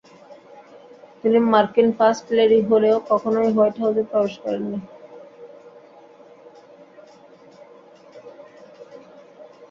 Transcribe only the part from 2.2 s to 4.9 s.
Lady হলেও কখনোই white হাউজে প্রবেশ করেননি।